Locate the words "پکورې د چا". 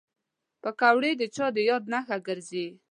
0.61-1.45